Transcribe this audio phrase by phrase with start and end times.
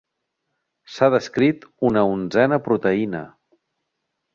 [0.93, 3.27] S'ha descrit una onzena proteïna.